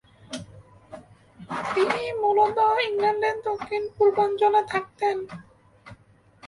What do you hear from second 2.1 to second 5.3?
মূলত ইংল্যান্ডের দক্ষিণ-পূর্বাঞ্চলে থাকতেন।